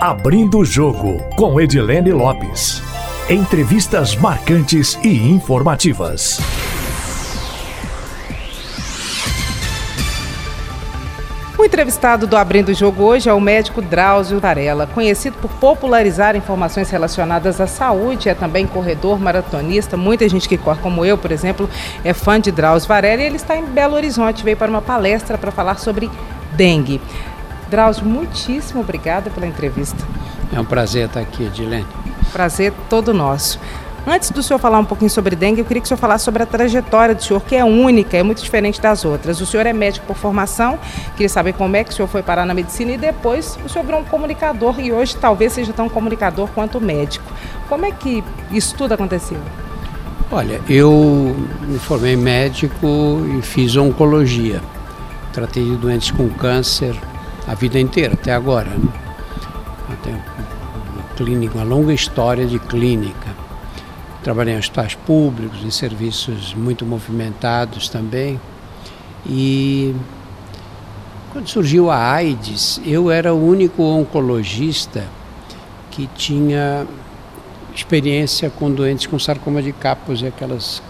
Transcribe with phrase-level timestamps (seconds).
[0.00, 2.82] Abrindo o Jogo, com Edilene Lopes.
[3.30, 6.38] Entrevistas marcantes e informativas.
[11.58, 16.36] O entrevistado do Abrindo o Jogo hoje é o médico Drauzio Varela, conhecido por popularizar
[16.36, 19.96] informações relacionadas à saúde, é também corredor maratonista.
[19.96, 21.70] Muita gente que corre, como eu, por exemplo,
[22.04, 25.38] é fã de Drauzio Varela e ele está em Belo Horizonte, veio para uma palestra
[25.38, 26.10] para falar sobre
[26.52, 27.00] dengue.
[27.68, 30.04] Drauzio, muitíssimo obrigada pela entrevista.
[30.52, 31.86] É um prazer estar aqui, Edilene.
[32.32, 33.58] Prazer todo nosso.
[34.08, 36.40] Antes do senhor falar um pouquinho sobre dengue, eu queria que o senhor falasse sobre
[36.40, 39.40] a trajetória do senhor, que é única, é muito diferente das outras.
[39.40, 40.78] O senhor é médico por formação,
[41.16, 43.84] queria saber como é que o senhor foi parar na medicina e depois o senhor
[43.84, 47.24] virou um comunicador e hoje talvez seja tão comunicador quanto médico.
[47.68, 49.38] Como é que isso tudo aconteceu?
[50.30, 51.34] Olha, eu
[51.66, 52.86] me formei médico
[53.36, 54.62] e fiz oncologia.
[55.32, 56.96] Tratei de doentes com câncer
[57.46, 58.70] a vida inteira, até agora.
[58.70, 58.88] Né?
[59.92, 63.34] Até uma, clínica, uma longa história de clínica.
[64.22, 68.40] Trabalhei em hospitais públicos, em serviços muito movimentados também.
[69.24, 69.94] E
[71.32, 75.04] quando surgiu a AIDS, eu era o único oncologista
[75.90, 76.86] que tinha
[77.74, 80.82] experiência com doentes com sarcoma de Kaposi, aquelas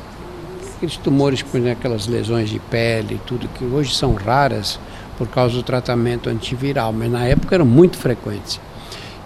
[0.77, 4.79] aqueles tumores aquelas lesões de pele, tudo que hoje são raras
[5.17, 8.61] por causa do tratamento antiviral, mas na época eram muito frequentes.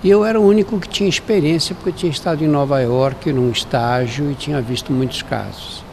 [0.03, 3.51] E eu era o único que tinha experiência, porque tinha estado em Nova York num
[3.51, 5.85] estágio e tinha visto muitos casos.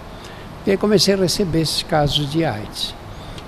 [0.66, 2.96] E aí comecei a receber esses casos de AIDS.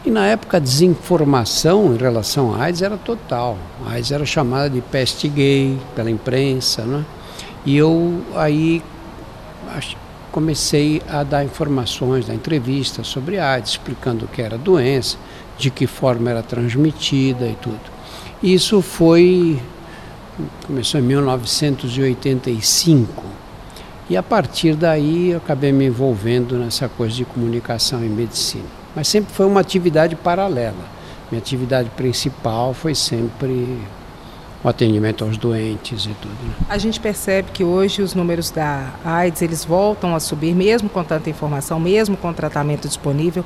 [0.06, 3.58] E na época a desinformação em relação à AIDS era total.
[3.86, 7.06] A AIDS era chamada de peste gay pela imprensa, né?
[7.66, 8.82] E eu aí
[10.32, 15.18] comecei a dar informações, dar entrevistas sobre AIDS, explicando o que era a doença,
[15.60, 18.00] de que forma era transmitida e tudo.
[18.42, 19.62] Isso foi
[20.66, 23.26] começou em 1985.
[24.10, 28.64] E a partir daí eu acabei me envolvendo nessa coisa de comunicação e medicina.
[28.96, 30.98] Mas sempre foi uma atividade paralela.
[31.30, 33.78] Minha atividade principal foi sempre
[34.64, 36.36] o atendimento aos doentes e tudo.
[36.44, 36.54] Né?
[36.68, 41.04] A gente percebe que hoje os números da AIDS eles voltam a subir, mesmo com
[41.04, 43.46] tanta informação, mesmo com tratamento disponível.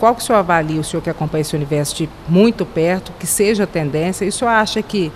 [0.00, 3.26] Qual que o senhor avalia, o senhor que acompanha esse universo de muito perto, que
[3.26, 4.24] seja a tendência?
[4.24, 5.12] E o senhor acha que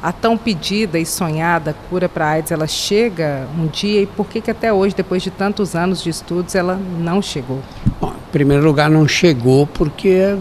[0.00, 4.40] a tão pedida e sonhada cura para AIDS, ela chega um dia e por que,
[4.40, 7.58] que até hoje, depois de tantos anos de estudos, ela não chegou?
[8.00, 10.38] Bom, em primeiro lugar, não chegou porque é,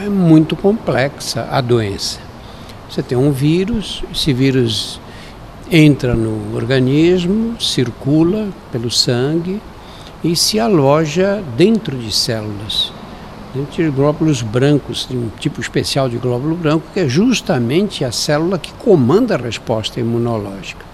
[0.00, 2.20] é muito complexa a doença.
[2.88, 4.98] Você tem um vírus, esse vírus
[5.70, 9.60] entra no organismo, circula pelo sangue
[10.24, 12.98] e se aloja dentro de células
[13.54, 18.12] dentro de glóbulos brancos, de um tipo especial de glóbulo branco, que é justamente a
[18.12, 20.84] célula que comanda a resposta imunológica.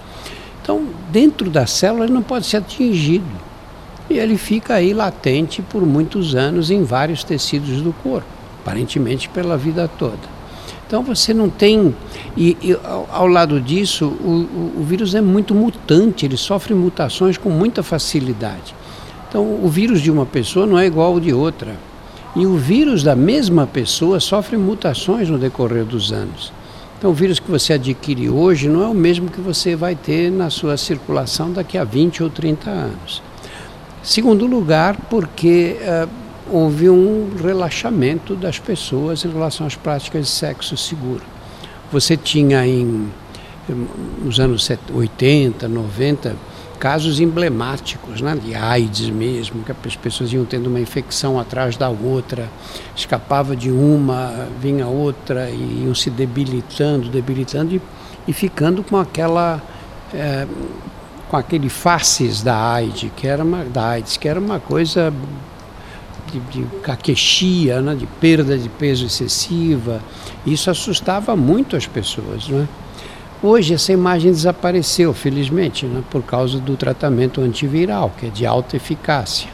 [0.62, 3.47] Então, dentro da célula, ele não pode ser atingido.
[4.09, 8.27] E ele fica aí latente por muitos anos em vários tecidos do corpo,
[8.62, 10.37] aparentemente pela vida toda.
[10.87, 11.94] Então você não tem.
[12.37, 14.47] E, e ao, ao, lado disso, o,
[14.77, 18.75] o, o vírus é muito mutante, ele sofre mutações com muita facilidade.
[19.28, 21.77] Então o vírus de uma pessoa não é igual ao de outra.
[22.37, 26.53] E o vírus da mesma pessoa sofre mutações no decorrer dos anos.
[26.99, 30.31] Então, o vírus que você adquire hoje não é o mesmo que você vai ter
[30.31, 33.23] na sua circulação daqui a 20 ou 30 anos.
[34.03, 36.09] Segundo lugar, porque uh,
[36.51, 41.23] houve um relaxamento das pessoas em relação às práticas de sexo seguro.
[41.91, 43.09] Você tinha em
[44.23, 46.37] nos anos 80, 90,
[46.78, 51.88] casos emblemáticos né, de AIDS mesmo, que as pessoas iam tendo uma infecção atrás da
[51.88, 52.48] outra,
[52.94, 57.82] escapava de uma, vinha outra, e iam se debilitando, debilitando e,
[58.28, 59.62] e ficando com aquela.
[60.14, 60.47] É,
[61.28, 65.12] com aquele faces da AIDS, que era uma, da AIDS, que era uma coisa
[66.32, 70.00] de, de caquexia, né, de perda de peso excessiva.
[70.47, 72.48] Isso assustava muito as pessoas.
[72.48, 72.69] Né?
[73.43, 78.77] Hoje essa imagem desapareceu, felizmente, né, por causa do tratamento antiviral, que é de alta
[78.77, 79.49] eficácia.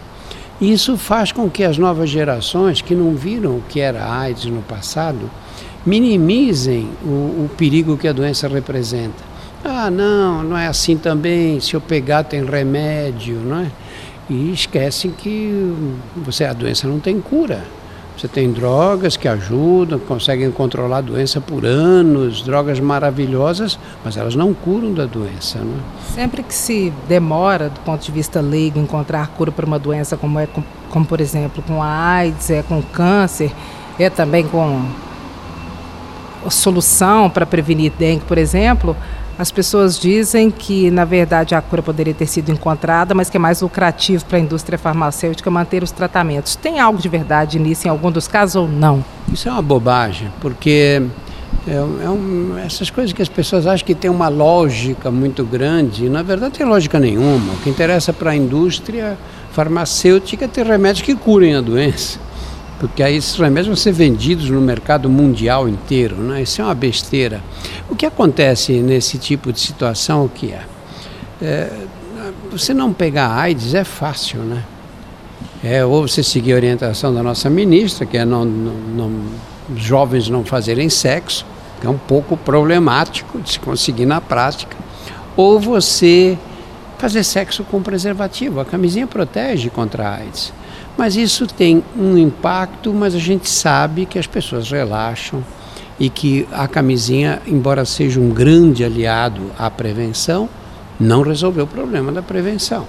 [0.61, 4.63] Isso faz com que as novas gerações que não viram o que era AIDS no
[4.63, 5.29] passado
[5.85, 7.09] minimizem o,
[7.45, 9.25] o perigo que a doença representa.
[9.65, 11.59] Ah, não, não é assim também.
[11.59, 13.67] Se eu pegar tem remédio, não é?
[14.31, 15.75] E esquecem que
[16.17, 17.65] você a doença não tem cura.
[18.17, 24.35] Você tem drogas que ajudam, conseguem controlar a doença por anos, drogas maravilhosas, mas elas
[24.35, 25.59] não curam da doença.
[25.59, 25.81] Né?
[26.15, 30.39] Sempre que se demora, do ponto de vista leigo, encontrar cura para uma doença como
[30.39, 30.47] é,
[30.91, 33.51] como por exemplo, com a AIDS, é com câncer,
[33.99, 34.85] é também com
[36.51, 38.97] solução para prevenir dengue, por exemplo,
[39.39, 43.41] as pessoas dizem que, na verdade, a cura poderia ter sido encontrada, mas que é
[43.41, 46.55] mais lucrativo para a indústria farmacêutica manter os tratamentos.
[46.55, 49.05] Tem algo de verdade nisso em algum dos casos ou não?
[49.33, 51.03] Isso é uma bobagem, porque
[51.67, 56.09] é, é um, essas coisas que as pessoas acham que tem uma lógica muito grande,
[56.09, 57.55] na verdade tem lógica nenhuma.
[57.55, 59.17] O que interessa para a indústria
[59.53, 62.19] farmacêutica é ter remédios que curem a doença
[62.83, 66.43] porque aí esses remédios vão ser vendidos no mercado mundial inteiro, né?
[66.43, 67.41] Isso é uma besteira.
[67.89, 70.65] O que acontece nesse tipo de situação, o que é?
[71.41, 71.71] é
[72.51, 74.65] você não pegar AIDS é fácil, né?
[75.63, 79.13] É, ou você seguir a orientação da nossa ministra, que é não, não, não,
[79.77, 81.47] jovens não fazerem sexo,
[81.81, 84.77] que é um pouco problemático de se conseguir na prática,
[85.37, 86.37] ou você
[86.99, 88.59] fazer sexo com preservativo.
[88.59, 90.53] A camisinha protege contra a AIDS.
[90.97, 95.43] Mas isso tem um impacto, mas a gente sabe que as pessoas relaxam
[95.99, 100.49] e que a camisinha, embora seja um grande aliado à prevenção,
[100.99, 102.87] não resolveu o problema da prevenção.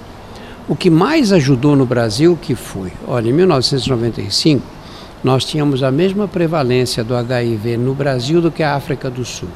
[0.68, 4.74] O que mais ajudou no Brasil que foi, olha, em 1995
[5.22, 9.48] nós tínhamos a mesma prevalência do HIV no Brasil do que a África do Sul.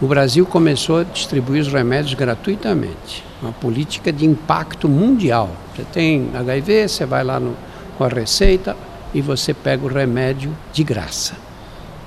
[0.00, 5.50] O Brasil começou a distribuir os remédios gratuitamente uma política de impacto mundial.
[5.74, 7.56] Você tem HIV, você vai lá no,
[7.96, 8.76] com a receita
[9.12, 11.34] e você pega o remédio de graça.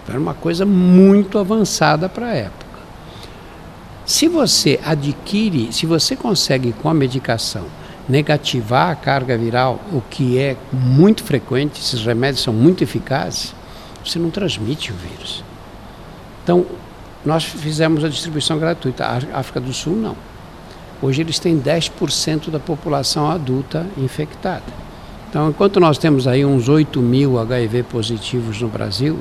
[0.08, 2.80] Era uma coisa muito avançada para a época.
[4.06, 7.66] Se você adquire, se você consegue com a medicação
[8.08, 13.54] negativar a carga viral, o que é muito frequente, esses remédios são muito eficazes,
[14.04, 15.44] você não transmite o vírus.
[16.44, 16.66] Então,
[17.26, 19.06] nós fizemos a distribuição gratuita.
[19.06, 20.16] A África do Sul não.
[21.02, 24.64] Hoje eles têm 10% da população adulta infectada.
[25.30, 29.20] Então, enquanto nós temos aí uns 8 mil HIV positivos no Brasil,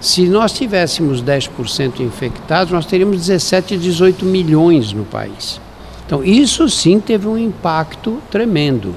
[0.00, 5.60] se nós tivéssemos 10% infectados, nós teríamos 17, 18 milhões no país.
[6.06, 8.94] Então, isso sim teve um impacto tremendo.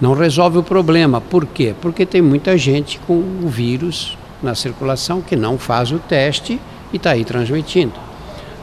[0.00, 1.20] Não resolve o problema.
[1.20, 1.74] Por quê?
[1.80, 6.60] Porque tem muita gente com o vírus na circulação que não faz o teste
[6.94, 7.92] e está aí transmitindo.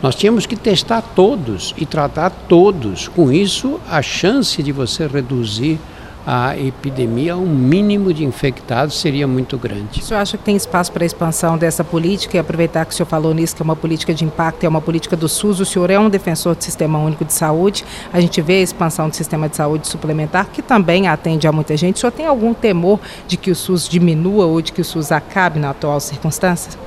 [0.01, 3.07] Nós tínhamos que testar todos e tratar todos.
[3.07, 5.79] Com isso, a chance de você reduzir
[6.25, 9.99] a epidemia, um mínimo de infectados seria muito grande.
[9.99, 12.95] O senhor acha que tem espaço para a expansão dessa política e aproveitar que o
[12.95, 15.65] senhor falou nisso, que é uma política de impacto, é uma política do SUS, o
[15.65, 19.15] senhor é um defensor do Sistema Único de Saúde, a gente vê a expansão do
[19.15, 21.97] Sistema de Saúde Suplementar, que também atende a muita gente.
[21.97, 25.11] O senhor tem algum temor de que o SUS diminua ou de que o SUS
[25.11, 26.79] acabe na atual circunstância?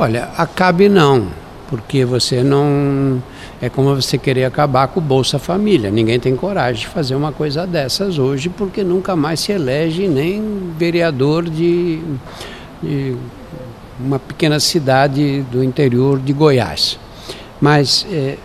[0.00, 1.28] Olha, acabe não
[1.68, 3.22] porque você não.
[3.60, 5.90] É como você querer acabar com o Bolsa Família.
[5.90, 10.72] Ninguém tem coragem de fazer uma coisa dessas hoje, porque nunca mais se elege nem
[10.78, 12.00] vereador de,
[12.82, 13.14] de
[14.00, 16.98] uma pequena cidade do interior de Goiás.
[17.60, 18.38] Mas é,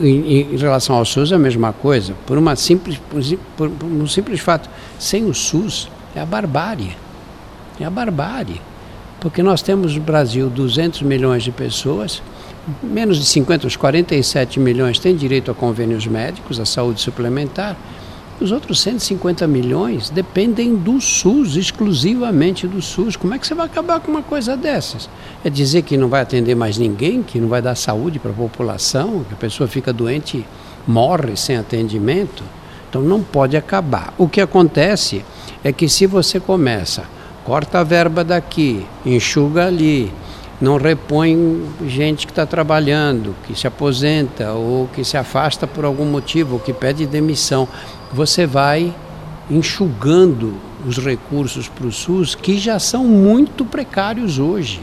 [0.00, 2.14] em, em, relação ao SUS é a mesma coisa.
[2.26, 2.98] Por, uma simples,
[3.54, 6.96] por, por um simples fato, sem o SUS é a barbárie.
[7.78, 8.62] É a barbárie
[9.24, 12.22] porque nós temos no Brasil 200 milhões de pessoas,
[12.82, 17.74] menos de 50, os 47 milhões têm direito a convênios médicos, a saúde suplementar.
[18.38, 23.16] Os outros 150 milhões dependem do SUS, exclusivamente do SUS.
[23.16, 25.08] Como é que você vai acabar com uma coisa dessas?
[25.42, 28.34] É dizer que não vai atender mais ninguém, que não vai dar saúde para a
[28.34, 30.44] população, que a pessoa fica doente
[30.86, 32.44] morre sem atendimento?
[32.90, 34.12] Então não pode acabar.
[34.18, 35.24] O que acontece
[35.64, 37.13] é que se você começa
[37.44, 40.10] corta a verba daqui, enxuga ali,
[40.60, 46.06] não repõe gente que está trabalhando, que se aposenta ou que se afasta por algum
[46.06, 47.68] motivo, ou que pede demissão.
[48.12, 48.94] Você vai
[49.50, 50.54] enxugando
[50.86, 54.80] os recursos para o SUS que já são muito precários hoje.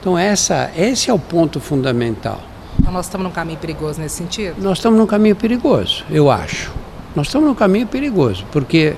[0.00, 2.40] Então essa, esse é o ponto fundamental.
[2.78, 4.56] Então nós estamos num caminho perigoso nesse sentido?
[4.62, 6.72] Nós estamos num caminho perigoso, eu acho.
[7.14, 8.94] Nós estamos num caminho perigoso, porque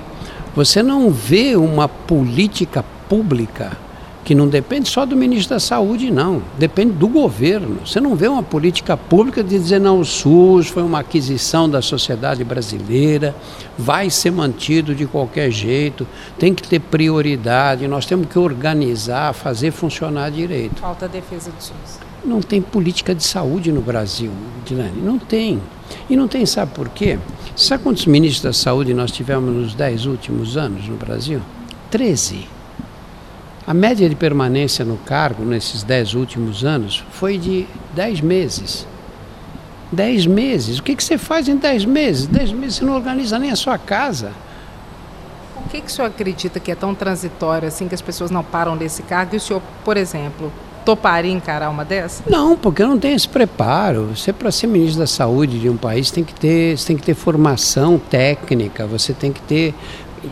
[0.55, 3.77] você não vê uma política pública
[4.23, 6.41] que não depende só do ministro da Saúde, não.
[6.57, 7.79] Depende do governo.
[7.85, 11.81] Você não vê uma política pública de dizer, não, o SUS foi uma aquisição da
[11.81, 13.35] sociedade brasileira,
[13.77, 16.07] vai ser mantido de qualquer jeito,
[16.39, 20.79] tem que ter prioridade, nós temos que organizar, fazer funcionar direito.
[20.79, 22.12] Falta a defesa do SUS.
[22.25, 24.31] Não tem política de saúde no Brasil,
[24.65, 25.01] Dilane.
[25.01, 25.61] Não tem.
[26.09, 27.19] E não tem, sabe por quê?
[27.55, 31.41] Sabe quantos ministros da saúde nós tivemos nos dez últimos anos no Brasil?
[31.91, 32.47] Treze.
[33.67, 38.87] A média de permanência no cargo nesses dez últimos anos foi de dez meses.
[39.91, 40.79] Dez meses.
[40.79, 42.25] O que, que você faz em dez meses?
[42.25, 44.31] Dez meses você não organiza nem a sua casa.
[45.65, 48.43] O que, que o senhor acredita que é tão transitório assim que as pessoas não
[48.43, 49.35] param desse cargo?
[49.35, 50.51] E o senhor, por exemplo,
[50.83, 52.23] toparia encarar uma dessas?
[52.27, 54.09] Não, porque não tem esse preparo.
[54.15, 57.13] Você, para ser ministro da saúde de um país, tem que ter, tem que ter
[57.13, 59.73] formação técnica, você tem que ter,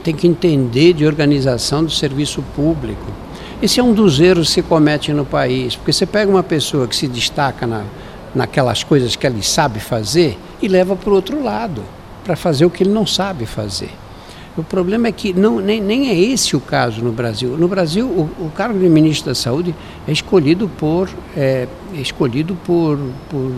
[0.04, 3.06] tem que entender de organização do serviço público.
[3.62, 6.88] Esse é um dos erros que se comete no país, porque você pega uma pessoa
[6.88, 7.84] que se destaca na,
[8.34, 11.84] naquelas coisas que ele sabe fazer e leva para o outro lado,
[12.24, 13.92] para fazer o que ele não sabe fazer.
[14.58, 17.56] O problema é que não, nem, nem é esse o caso no Brasil.
[17.58, 19.74] No Brasil, o, o cargo de ministro da Saúde
[20.06, 23.52] é escolhido por, é, é escolhido por, por,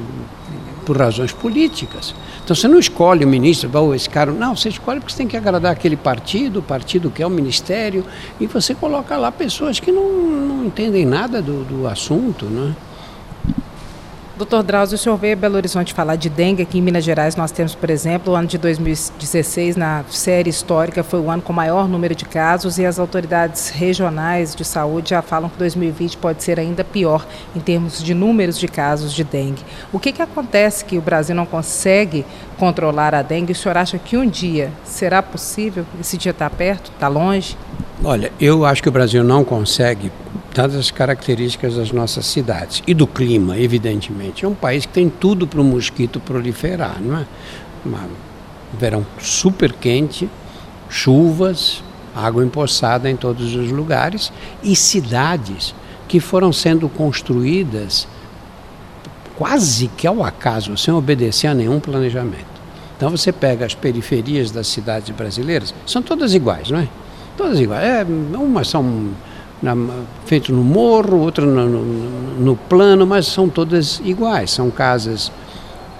[0.85, 2.13] por, razões políticas.
[2.43, 4.31] Então você não escolhe o ministro, ou esse cara.
[4.31, 7.29] Não, você escolhe porque você tem que agradar aquele partido, o partido que é o
[7.29, 8.05] ministério,
[8.39, 12.45] e você coloca lá pessoas que não, não entendem nada do, do assunto.
[12.45, 12.75] Né?
[14.43, 16.63] Doutor Drauzio, o senhor veio a Belo Horizonte falar de dengue.
[16.63, 21.01] Aqui em Minas Gerais nós temos, por exemplo, o ano de 2016, na série histórica,
[21.01, 25.21] foi o ano com maior número de casos e as autoridades regionais de saúde já
[25.21, 29.63] falam que 2020 pode ser ainda pior em termos de números de casos de dengue.
[29.93, 32.25] O que, que acontece que o Brasil não consegue
[32.57, 33.53] controlar a dengue?
[33.53, 35.85] O senhor acha que um dia será possível?
[36.01, 36.91] Esse dia está perto?
[36.93, 37.55] Está longe?
[38.03, 40.11] Olha, eu acho que o Brasil não consegue
[40.53, 44.45] dadas as características das nossas cidades e do clima, evidentemente.
[44.45, 47.25] É um país que tem tudo para o mosquito proliferar, não é?
[47.83, 48.07] Uma,
[48.77, 50.29] verão super quente,
[50.89, 51.83] chuvas,
[52.15, 54.31] água empoçada em todos os lugares
[54.63, 55.73] e cidades
[56.07, 58.07] que foram sendo construídas
[59.35, 62.53] quase que ao acaso, sem obedecer a nenhum planejamento.
[62.95, 66.87] Então você pega as periferias das cidades brasileiras, são todas iguais, não é?
[67.35, 67.83] Todas iguais.
[67.83, 68.05] É,
[68.37, 69.09] umas são
[69.63, 69.75] na,
[70.25, 71.83] feito no morro, outra no, no,
[72.37, 74.51] no, plano, mas são todas iguais.
[74.51, 75.31] São casas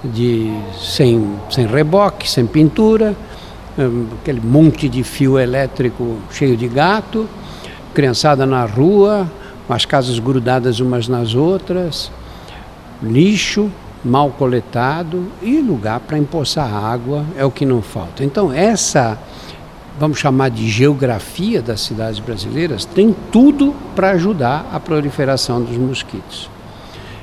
[0.03, 3.15] de, sem, sem reboque, sem pintura,
[3.77, 7.27] um, aquele monte de fio elétrico cheio de gato,
[7.93, 9.32] criançada na rua,
[9.70, 12.12] as casas grudadas umas nas outras,
[13.01, 13.72] lixo
[14.03, 18.25] mal coletado e lugar para empoçar água é o que não falta.
[18.25, 19.17] Então essa
[20.00, 26.50] vamos chamar de geografia das cidades brasileiras, tem tudo para ajudar a proliferação dos mosquitos.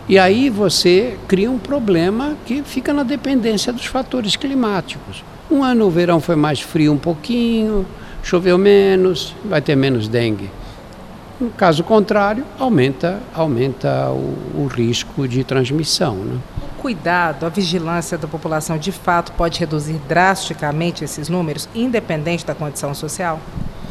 [0.08, 5.22] E aí você cria um problema que fica na dependência dos fatores climáticos.
[5.50, 7.86] Um ano o verão foi mais frio um pouquinho,
[8.22, 10.50] choveu menos, vai ter menos dengue.
[11.40, 16.16] No caso contrário, aumenta, aumenta o, o risco de transmissão.
[16.16, 16.38] Né?
[16.80, 22.94] Cuidado, a vigilância da população de fato pode reduzir drasticamente esses números, independente da condição
[22.94, 23.38] social?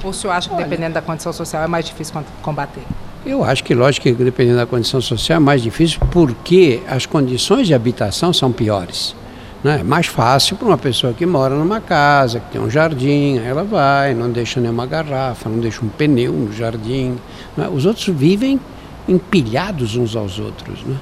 [0.04, 2.82] Ou o senhor acha que Olha, dependendo da condição social é mais difícil combater?
[3.26, 7.68] Eu acho que, lógico, que dependendo da condição social é mais difícil porque as condições
[7.68, 9.16] de habitação são piores.
[9.64, 9.82] Né?
[9.82, 13.64] É mais fácil para uma pessoa que mora numa casa, que tem um jardim, ela
[13.64, 17.18] vai, não deixa nenhuma garrafa, não deixa um pneu no jardim.
[17.56, 17.70] Né?
[17.72, 18.60] Os outros vivem
[19.08, 20.82] empilhados uns aos outros.
[20.84, 20.96] Né?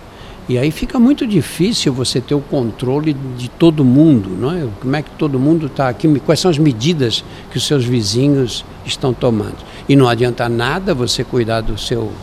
[0.49, 4.65] E aí fica muito difícil você ter o controle de todo mundo, não é?
[4.79, 8.63] Como é que todo mundo está aqui, quais são as medidas que os seus vizinhos
[8.85, 9.57] estão tomando.
[9.89, 12.13] E não adianta nada você cuidar do seu,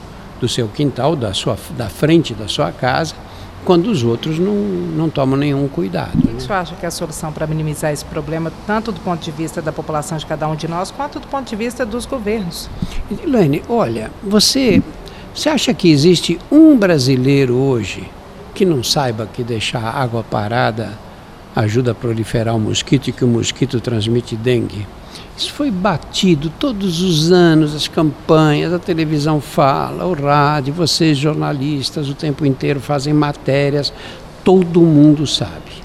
[0.40, 3.14] do seu quintal, da, sua, da frente da sua casa,
[3.62, 6.16] quando os outros não, não tomam nenhum cuidado.
[6.18, 6.40] O que, né?
[6.40, 9.60] você acha que é a solução para minimizar esse problema, tanto do ponto de vista
[9.60, 12.68] da população de cada um de nós, quanto do ponto de vista dos governos?
[13.22, 14.82] Elaine, olha, você
[15.34, 18.08] você acha que existe um brasileiro hoje
[18.54, 20.96] que não saiba que deixar água parada
[21.56, 24.86] ajuda a proliferar o mosquito e que o mosquito transmite dengue?
[25.36, 32.08] Isso foi batido todos os anos, as campanhas, a televisão fala, o rádio, vocês jornalistas
[32.08, 33.92] o tempo inteiro fazem matérias,
[34.44, 35.82] todo mundo sabe.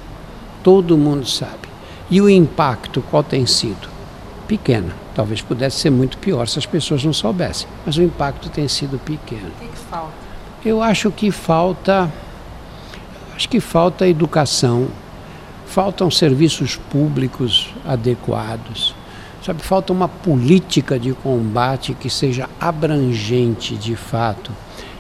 [0.62, 1.70] Todo mundo sabe.
[2.12, 3.90] E o impacto qual tem sido?
[4.48, 4.92] Pequeno.
[5.20, 8.98] Talvez pudesse ser muito pior se as pessoas não soubessem, mas o impacto tem sido
[8.98, 9.50] pequeno.
[9.50, 10.14] O que, que falta?
[10.64, 12.10] Eu acho que falta,
[13.36, 14.88] acho que falta educação,
[15.66, 18.96] faltam serviços públicos adequados,
[19.46, 19.62] sabe?
[19.62, 24.54] Falta uma política de combate que seja abrangente de fato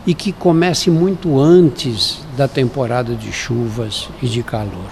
[0.05, 4.89] e que comece muito antes da temporada de chuvas e de calor.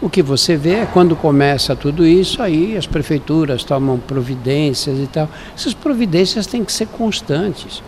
[0.00, 5.08] O que você vê é quando começa tudo isso, aí as prefeituras tomam providências e
[5.08, 5.28] tal.
[5.56, 7.82] Essas providências têm que ser constantes,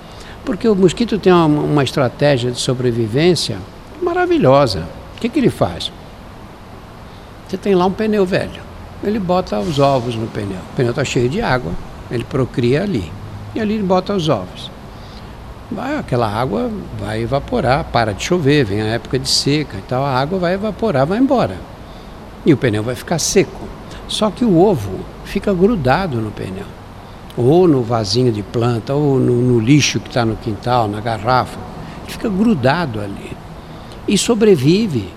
[0.45, 3.59] porque o mosquito tem uma, uma estratégia de sobrevivência
[4.03, 4.89] maravilhosa.
[5.17, 5.93] O que, que ele faz?
[7.47, 8.61] Você tem lá um pneu velho,
[9.05, 10.59] ele bota os ovos no pneu.
[10.73, 11.73] O pneu está cheio de água,
[12.11, 13.13] ele procria ali.
[13.55, 14.69] E ali ele bota os ovos.
[15.71, 20.05] Vai, aquela água vai evaporar, para de chover, vem a época de seca e tal,
[20.05, 21.70] a água vai evaporar, vai embora
[22.45, 23.69] e o pneu vai ficar seco.
[24.09, 26.67] Só que o ovo fica grudado no pneu,
[27.37, 31.59] ou no vasinho de planta, ou no, no lixo que está no quintal, na garrafa.
[32.07, 33.37] Fica grudado ali.
[34.09, 35.09] E sobrevive.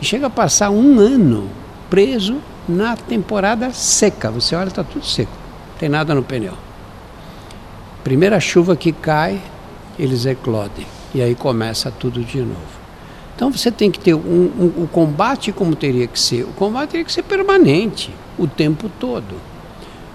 [0.00, 1.48] E chega a passar um ano
[1.90, 4.30] preso na temporada seca.
[4.30, 5.32] Você olha, está tudo seco.
[5.72, 6.54] Não tem nada no pneu.
[8.02, 9.40] Primeira chuva que cai,
[9.98, 10.86] eles eclodem.
[11.14, 12.77] E aí começa tudo de novo.
[13.38, 16.42] Então você tem que ter um, um, o combate como teria que ser.
[16.42, 19.36] O combate teria que ser permanente, o tempo todo.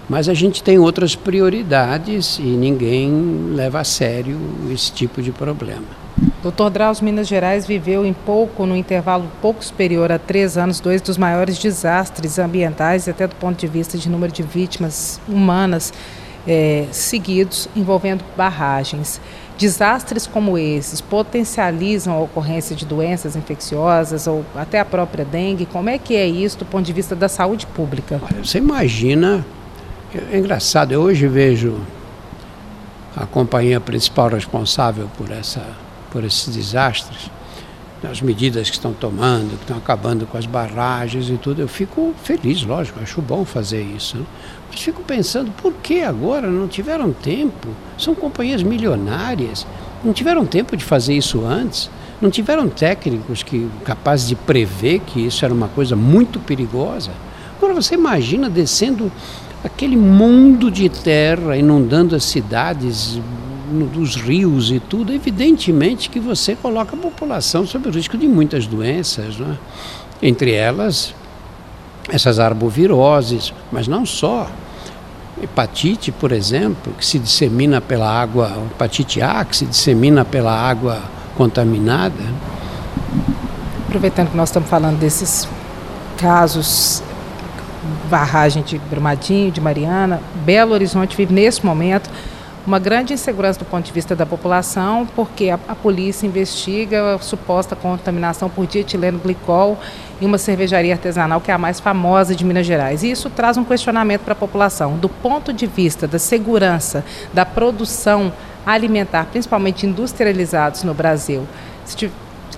[0.09, 4.37] Mas a gente tem outras prioridades e ninguém leva a sério
[4.69, 5.85] esse tipo de problema.
[6.41, 11.01] Doutor Drauzio, Minas Gerais viveu em pouco, no intervalo pouco superior a três anos, dois
[11.01, 15.93] dos maiores desastres ambientais até do ponto de vista de número de vítimas humanas
[16.45, 19.21] é, seguidos envolvendo barragens.
[19.57, 25.65] Desastres como esses potencializam a ocorrência de doenças infecciosas ou até a própria dengue.
[25.65, 28.19] Como é que é isso do ponto de vista da saúde pública?
[28.21, 29.45] Olha, você imagina,
[30.31, 31.79] é engraçado, eu hoje vejo
[33.15, 35.61] a companhia principal responsável por essa
[36.13, 37.31] por esses desastres,
[38.09, 42.13] as medidas que estão tomando, que estão acabando com as barragens e tudo, eu fico
[42.23, 44.17] feliz, lógico, acho bom fazer isso.
[44.17, 44.25] Né?
[44.69, 47.69] Mas fico pensando, por que agora não tiveram tempo?
[47.97, 49.65] São companhias milionárias,
[50.03, 51.89] não tiveram tempo de fazer isso antes?
[52.21, 57.11] Não tiveram técnicos que capazes de prever que isso era uma coisa muito perigosa?
[57.57, 59.11] Agora você imagina descendo
[59.63, 63.19] aquele mundo de terra inundando as cidades,
[63.73, 68.67] dos rios e tudo, evidentemente que você coloca a população sob o risco de muitas
[68.67, 69.57] doenças, é?
[70.21, 71.13] entre elas
[72.09, 74.47] essas arboviroses, mas não só.
[75.41, 81.01] Hepatite, por exemplo, que se dissemina pela água, hepatite A, que se dissemina pela água
[81.35, 82.23] contaminada.
[83.87, 85.47] Aproveitando que nós estamos falando desses
[86.17, 87.03] casos,
[88.09, 92.09] barragem de Brumadinho, de Mariana, Belo Horizonte vive nesse momento
[92.65, 97.19] uma grande insegurança do ponto de vista da população, porque a, a polícia investiga a
[97.19, 99.77] suposta contaminação por dietileno glicol
[100.21, 103.03] em uma cervejaria artesanal que é a mais famosa de Minas Gerais.
[103.03, 104.97] E isso traz um questionamento para a população.
[104.97, 108.31] Do ponto de vista da segurança da produção
[108.65, 111.45] alimentar, principalmente industrializados no Brasil,
[111.83, 112.09] se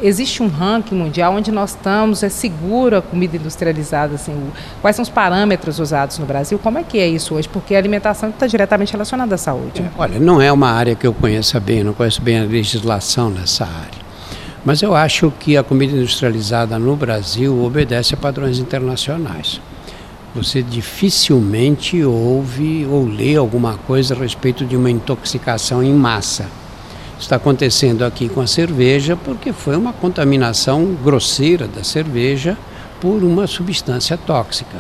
[0.01, 4.35] existe um ranking mundial onde nós estamos, é seguro a comida industrializada, assim,
[4.81, 6.59] quais são os parâmetros usados no Brasil?
[6.59, 7.47] Como é que é isso hoje?
[7.47, 9.81] Porque a alimentação está diretamente relacionada à saúde.
[9.81, 13.29] É, olha, não é uma área que eu conheça bem, não conheço bem a legislação
[13.29, 14.05] nessa área.
[14.63, 19.61] Mas eu acho que a comida industrializada no Brasil obedece a padrões internacionais.
[20.33, 26.45] Você dificilmente ouve ou lê alguma coisa a respeito de uma intoxicação em massa
[27.19, 32.57] está acontecendo aqui com a cerveja porque foi uma contaminação grosseira da cerveja
[32.99, 34.77] por uma substância tóxica,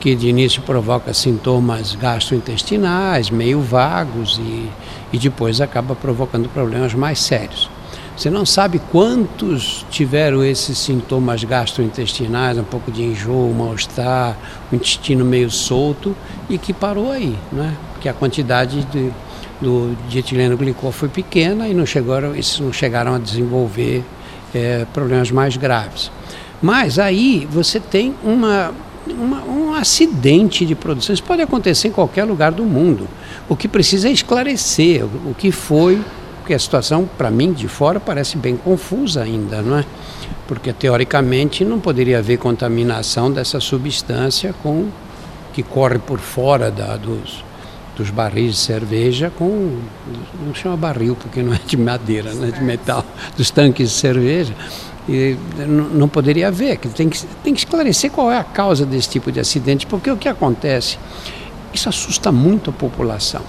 [0.00, 4.68] que de início provoca sintomas gastrointestinais, meio vagos e,
[5.12, 7.70] e depois acaba provocando problemas mais sérios.
[8.16, 14.36] Você não sabe quantos tiveram esses sintomas gastrointestinais, um pouco de enjoo, mal-estar,
[14.70, 16.14] o intestino meio solto
[16.48, 17.74] e que parou aí, né?
[17.92, 19.10] Porque a quantidade de
[19.62, 24.02] do dietileno glicol foi pequena e não chegaram, esses não chegaram a desenvolver
[24.52, 26.10] é, problemas mais graves.
[26.60, 28.74] Mas aí você tem uma,
[29.08, 31.14] uma, um acidente de produção.
[31.14, 33.08] Isso pode acontecer em qualquer lugar do mundo.
[33.48, 36.00] O que precisa é esclarecer o, o que foi,
[36.38, 39.84] porque a situação, para mim, de fora, parece bem confusa ainda, não é?
[40.46, 44.88] Porque, teoricamente, não poderia haver contaminação dessa substância com
[45.52, 47.44] que corre por fora da, dos,
[47.96, 49.78] dos barris de cerveja com.
[50.44, 53.04] não chama barril porque não é de madeira, não é de metal,
[53.36, 54.54] dos tanques de cerveja.
[55.08, 59.32] E não poderia haver, tem que, tem que esclarecer qual é a causa desse tipo
[59.32, 60.96] de acidente, porque o que acontece?
[61.74, 63.42] Isso assusta muito a população.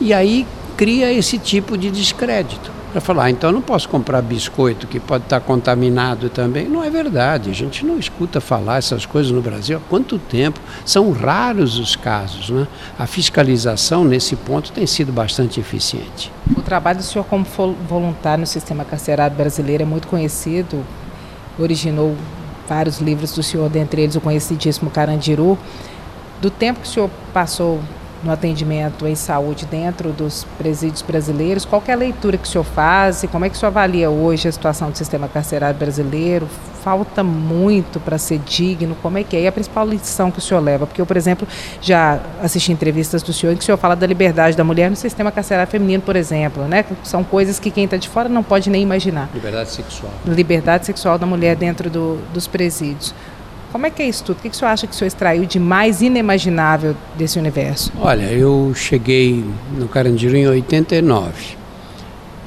[0.00, 0.46] E aí
[0.76, 4.98] cria esse tipo de descrédito para falar, ah, então eu não posso comprar biscoito que
[4.98, 6.68] pode estar contaminado também.
[6.68, 10.60] Não é verdade, a gente não escuta falar essas coisas no Brasil há quanto tempo.
[10.84, 12.50] São raros os casos.
[12.50, 12.66] Né?
[12.98, 16.32] A fiscalização nesse ponto tem sido bastante eficiente.
[16.56, 17.46] O trabalho do senhor como
[17.88, 20.84] voluntário no sistema carcerário brasileiro é muito conhecido,
[21.58, 22.16] originou
[22.68, 25.58] vários livros do senhor, dentre eles o conhecidíssimo Carandiru.
[26.40, 27.80] Do tempo que o senhor passou
[28.22, 31.64] no atendimento em saúde dentro dos presídios brasileiros.
[31.64, 34.10] Qual é a leitura que o senhor faz e como é que o senhor avalia
[34.10, 36.46] hoje a situação do sistema carcerário brasileiro?
[36.82, 39.42] Falta muito para ser digno, como é que é?
[39.42, 40.86] E a principal lição que o senhor leva?
[40.86, 41.46] Porque eu, por exemplo,
[41.80, 44.96] já assisti entrevistas do senhor em que o senhor fala da liberdade da mulher no
[44.96, 46.84] sistema carcerário feminino, por exemplo, né?
[47.04, 49.28] São coisas que quem está de fora não pode nem imaginar.
[49.34, 50.12] Liberdade sexual.
[50.26, 53.14] Liberdade sexual da mulher dentro do, dos presídios.
[53.72, 54.38] Como é que é isso tudo?
[54.38, 57.92] O que, o senhor acha que o senhor extraiu de mais inimaginável desse universo?
[58.00, 59.44] Olha, eu cheguei
[59.76, 61.60] no Carandiru em 89.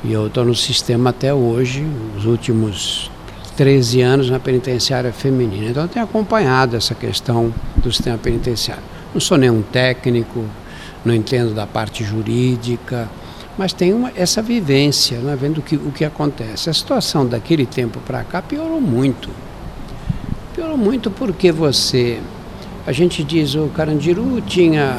[0.03, 3.09] E eu estou no sistema até hoje, os últimos
[3.55, 5.69] 13 anos na penitenciária feminina.
[5.69, 8.83] Então eu tenho acompanhado essa questão do sistema penitenciário.
[9.13, 10.43] Não sou nenhum técnico,
[11.05, 13.07] não entendo da parte jurídica,
[13.57, 16.69] mas tenho uma, essa vivência, né, vendo que, o que acontece.
[16.69, 19.29] A situação daquele tempo para cá piorou muito.
[20.53, 22.21] Piorou muito porque você.
[22.85, 24.97] A gente diz o Carandiru tinha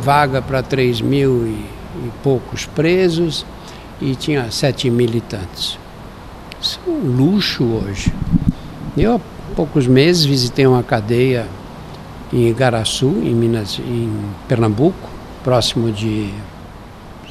[0.00, 1.50] vaga para 3 mil e,
[2.04, 3.46] e poucos presos
[4.00, 5.78] e tinha 7 militantes.
[6.60, 8.12] Isso é um luxo hoje.
[8.96, 9.20] Eu há
[9.54, 11.46] poucos meses visitei uma cadeia
[12.32, 14.12] em Igaraçu, em Minas, em
[14.48, 15.08] Pernambuco,
[15.44, 16.30] próximo de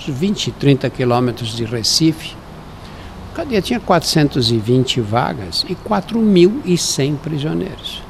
[0.08, 2.37] 20, 30 quilômetros de Recife.
[3.38, 8.02] Cadeia tinha 420 vagas e 4.100 prisioneiros.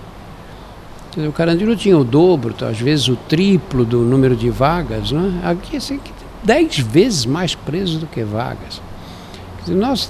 [1.18, 5.12] O Carandiru tinha o dobro, às vezes o triplo do número de vagas.
[5.12, 5.42] Né?
[5.44, 6.00] Aqui, assim,
[6.46, 8.82] 10 vezes mais presos do que vagas.
[9.68, 10.10] Nós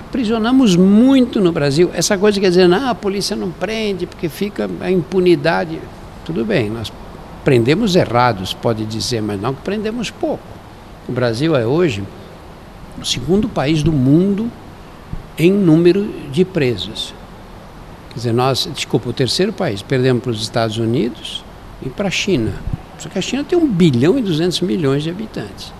[0.00, 1.88] aprisionamos muito no Brasil.
[1.94, 5.80] Essa coisa quer dizer, não, a polícia não prende porque fica a impunidade.
[6.24, 6.92] Tudo bem, nós
[7.44, 10.42] prendemos errados, pode dizer, mas não prendemos pouco.
[11.08, 12.02] O Brasil é hoje
[13.00, 14.50] o segundo país do mundo
[15.38, 17.14] em número de presos.
[18.10, 21.44] Quer dizer, nós, desculpa, o terceiro país, perdemos para os Estados Unidos
[21.84, 22.54] e para a China.
[22.98, 25.72] Só que a China tem 1 bilhão e 200 milhões de habitantes.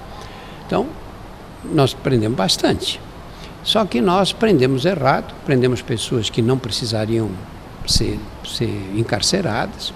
[0.67, 0.87] Então,
[1.65, 3.01] nós prendemos bastante.
[3.63, 7.31] Só que nós prendemos errado, prendemos pessoas que não precisariam
[7.87, 9.93] ser, ser encarceradas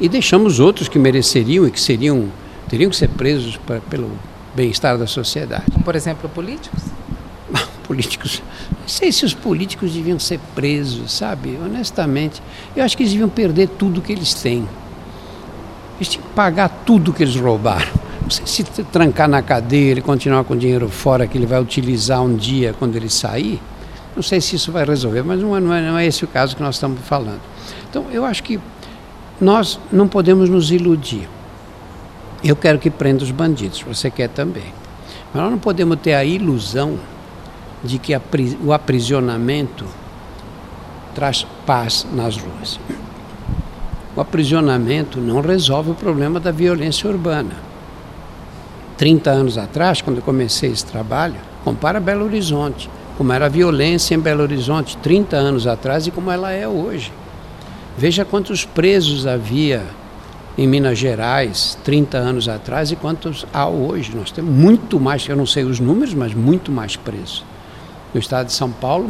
[0.00, 2.28] e deixamos outros que mereceriam e que seriam
[2.68, 4.10] teriam que ser presos pra, pelo
[4.56, 5.64] bem-estar da sociedade.
[5.70, 6.82] Como, por exemplo, políticos?
[7.86, 8.42] políticos.
[8.80, 11.58] Não sei se os políticos deviam ser presos, sabe?
[11.62, 12.42] Honestamente,
[12.74, 14.66] eu acho que eles deviam perder tudo que eles têm.
[15.96, 18.06] Eles tinham que pagar tudo que eles roubaram.
[18.22, 21.60] Não sei se trancar na cadeia, ele continuar com o dinheiro fora que ele vai
[21.60, 23.60] utilizar um dia quando ele sair.
[24.16, 26.26] Não sei se isso vai resolver, mas não é, não é, não é esse o
[26.26, 27.40] caso que nós estamos falando.
[27.88, 28.58] Então, eu acho que
[29.40, 31.28] nós não podemos nos iludir.
[32.48, 34.72] Eu quero que prenda os bandidos, você quer também.
[35.34, 36.96] Mas nós não podemos ter a ilusão
[37.82, 38.12] de que
[38.62, 39.84] o aprisionamento
[41.12, 42.78] traz paz nas ruas.
[44.14, 47.56] O aprisionamento não resolve o problema da violência urbana.
[48.96, 54.14] 30 anos atrás, quando eu comecei esse trabalho, compara Belo Horizonte, como era a violência
[54.14, 57.12] em Belo Horizonte 30 anos atrás e como ela é hoje.
[57.98, 59.82] Veja quantos presos havia
[60.58, 64.12] em Minas Gerais 30 anos atrás e quantos há hoje.
[64.14, 67.44] Nós temos muito mais, eu não sei os números, mas muito mais presos.
[68.14, 69.08] No estado de São Paulo,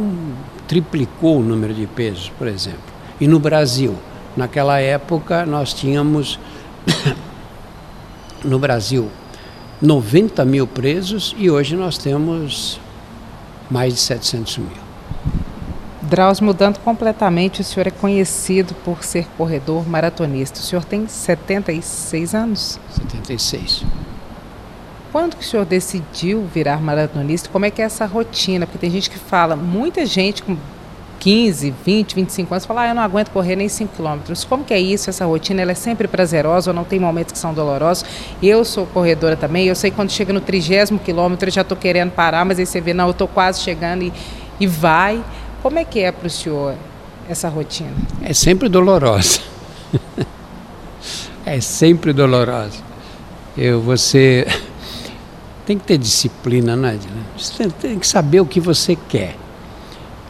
[0.67, 2.79] triplicou o número de presos, por exemplo.
[3.19, 3.95] E no Brasil,
[4.35, 6.37] naquela época, nós tínhamos,
[8.43, 9.09] no Brasil,
[9.81, 12.79] 90 mil presos e hoje nós temos
[13.69, 14.87] mais de 700 mil.
[16.07, 20.57] Drauzio, mudando completamente, o senhor é conhecido por ser corredor maratonista.
[20.57, 22.79] O senhor tem 76 anos?
[22.91, 23.83] 76.
[25.11, 27.49] Quando que o senhor decidiu virar maratonista?
[27.49, 28.65] Como é que é essa rotina?
[28.65, 30.55] Porque tem gente que fala, muita gente com
[31.19, 34.45] 15, 20, 25 anos fala, ah, eu não aguento correr nem 5 quilômetros.
[34.45, 35.61] Como que é isso, essa rotina?
[35.61, 38.05] Ela é sempre prazerosa ou não tem momentos que são dolorosos?
[38.41, 41.77] Eu sou corredora também, eu sei que quando chega no trigésimo quilômetro eu já estou
[41.77, 44.13] querendo parar, mas aí você vê, não, eu estou quase chegando e,
[44.57, 45.21] e vai.
[45.67, 46.75] Como é que é para o senhor
[47.27, 47.91] essa rotina?
[48.21, 49.41] É sempre dolorosa.
[51.45, 52.81] é sempre dolorosa.
[53.57, 54.47] Eu, você
[55.65, 56.97] tem que ter disciplina, não é?
[57.37, 59.35] Você tem que saber o que você quer.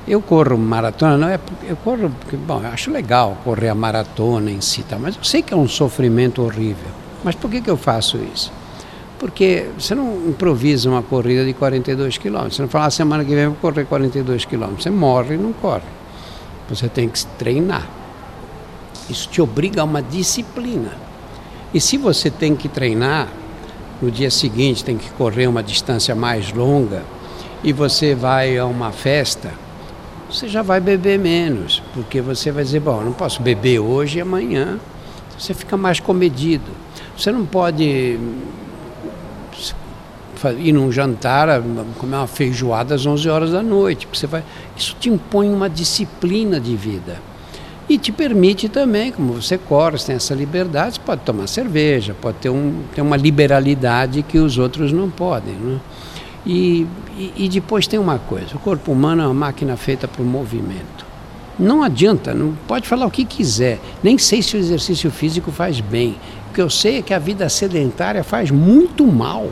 [0.08, 4.50] Eu corro maratona, não é eu corro porque, bom, eu acho legal correr a maratona
[4.50, 4.98] em si, tá?
[4.98, 6.90] mas eu sei que é um sofrimento horrível.
[7.24, 8.52] Mas por que, que eu faço isso?
[9.20, 12.56] Porque você não improvisa uma corrida de 42 quilômetros.
[12.56, 14.84] Você não fala, ah, semana que vem vou correr 42 quilômetros.
[14.84, 15.82] Você morre e não corre.
[16.70, 17.88] Você tem que treinar.
[19.10, 20.92] Isso te obriga a uma disciplina.
[21.74, 23.28] E se você tem que treinar,
[24.02, 27.04] no dia seguinte tem que correr uma distância mais longa,
[27.64, 29.52] e você vai a uma festa,
[30.30, 34.22] você já vai beber menos, porque você vai dizer, bom, não posso beber hoje e
[34.22, 34.80] amanhã.
[35.38, 36.70] Você fica mais comedido.
[37.18, 38.20] Você não pode
[40.58, 41.62] ir num jantar,
[41.98, 44.08] comer uma feijoada às 11 horas da noite.
[44.12, 44.44] Você vai,
[44.76, 47.18] isso te impõe uma disciplina de vida.
[47.90, 52.14] E te permite também, como você corre, você tem essa liberdade, você pode tomar cerveja,
[52.20, 55.54] pode ter, um, ter uma liberalidade que os outros não podem.
[55.54, 55.80] Né?
[56.46, 56.86] E,
[57.18, 60.26] e, e depois tem uma coisa: o corpo humano é uma máquina feita para o
[60.26, 61.06] movimento.
[61.58, 63.80] Não adianta, não pode falar o que quiser.
[64.04, 66.18] Nem sei se o exercício físico faz bem.
[66.52, 69.50] O que eu sei é que a vida sedentária faz muito mal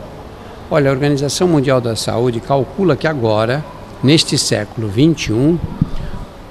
[0.68, 3.64] Olha, a Organização Mundial da Saúde calcula que agora,
[4.02, 5.56] neste século 21,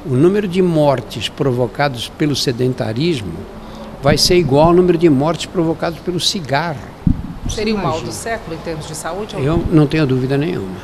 [0.05, 3.33] o número de mortes provocadas pelo sedentarismo
[4.01, 6.79] vai ser igual ao número de mortes provocadas pelo cigarro.
[7.49, 9.35] Seria o mal do século em termos de saúde?
[9.37, 10.77] Eu não tenho dúvida nenhuma.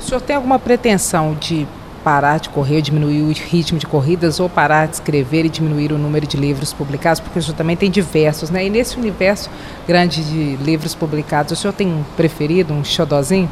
[0.00, 1.64] O senhor tem alguma pretensão de
[2.06, 5.98] parar de correr, diminuir o ritmo de corridas ou parar de escrever e diminuir o
[5.98, 7.18] número de livros publicados?
[7.18, 8.64] Porque o senhor também tem diversos, né?
[8.64, 9.50] E nesse universo
[9.88, 13.50] grande de livros publicados, o senhor tem um preferido, um xodozinho?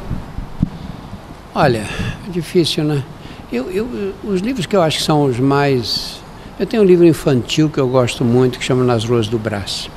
[1.53, 1.83] Olha,
[2.29, 3.03] difícil, né?
[3.51, 6.21] Eu, eu, os livros que eu acho que são os mais.
[6.57, 9.89] Eu tenho um livro infantil que eu gosto muito, que chama Nas Ruas do Brás.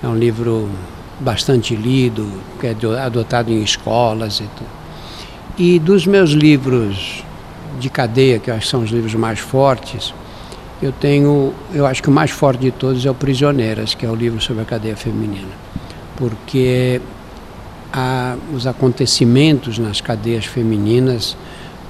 [0.00, 0.70] É um livro
[1.18, 4.70] bastante lido, que é adotado em escolas e tudo.
[5.58, 7.24] E dos meus livros
[7.78, 10.12] de cadeia, que eu acho que são os livros mais fortes,
[10.82, 14.08] eu tenho, eu acho que o mais forte de todos é o Prisioneiras, que é
[14.08, 15.52] o livro sobre a cadeia feminina.
[16.16, 17.00] Porque
[17.92, 21.36] a, os acontecimentos nas cadeias femininas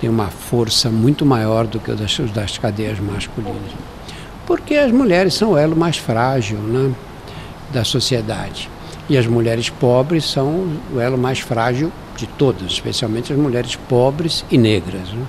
[0.01, 3.73] têm uma força muito maior do que os das, das cadeias masculinas.
[4.45, 6.93] Porque as mulheres são o elo mais frágil né,
[7.73, 8.69] da sociedade.
[9.09, 14.45] E as mulheres pobres são o elo mais frágil de todas, especialmente as mulheres pobres
[14.51, 15.09] e negras.
[15.11, 15.25] Né?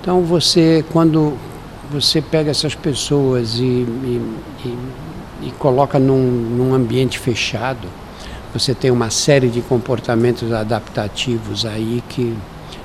[0.00, 1.36] Então você, quando
[1.90, 4.78] você pega essas pessoas e, e, e,
[5.48, 7.86] e coloca num, num ambiente fechado,
[8.52, 12.34] você tem uma série de comportamentos adaptativos aí que,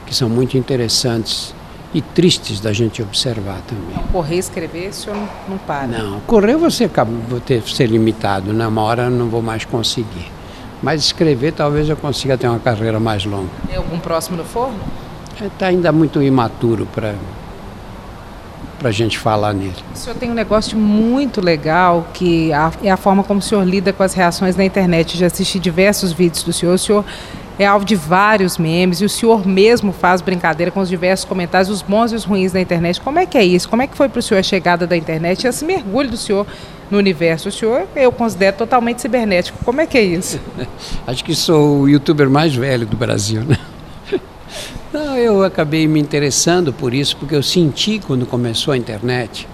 [0.05, 1.55] que são muito interessantes
[1.93, 3.95] e tristes da gente observar também.
[4.11, 5.87] Correr e escrever, o senhor não, não para?
[5.87, 8.67] Não, correr você acaba, vou ter ser limitado, né?
[8.67, 10.31] uma hora eu não vou mais conseguir.
[10.83, 13.49] Mas escrever talvez eu consiga ter uma carreira mais longa.
[13.67, 14.77] Tem algum próximo no forno?
[15.41, 17.15] Está é, ainda muito imaturo para
[18.77, 19.73] para a gente falar nele.
[19.93, 22.51] O senhor tem um negócio muito legal que
[22.83, 25.17] é a forma como o senhor lida com as reações na internet.
[25.17, 26.75] Já assisti diversos vídeos do senhor.
[26.75, 27.05] O senhor
[27.57, 31.69] é alvo de vários memes e o senhor mesmo faz brincadeira com os diversos comentários,
[31.69, 32.99] os bons e os ruins da internet.
[32.99, 33.69] Como é que é isso?
[33.69, 36.17] Como é que foi para o senhor a chegada da internet e esse mergulho do
[36.17, 36.45] senhor
[36.91, 37.49] no universo?
[37.49, 39.57] O senhor eu considero totalmente cibernético.
[39.63, 40.39] Como é que é isso?
[41.07, 43.57] Acho que sou o youtuber mais velho do Brasil, né?
[44.93, 49.47] Não, eu acabei me interessando por isso, porque eu senti quando começou a internet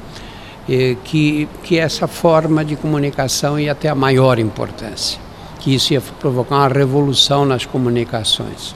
[0.69, 5.19] eh, que, que essa forma de comunicação ia ter a maior importância
[5.61, 8.75] que isso ia provocar uma revolução nas comunicações.